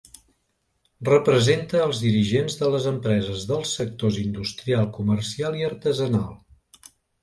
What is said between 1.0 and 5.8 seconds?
Representa els dirigents de les empreses dels sectors industrial, comercial i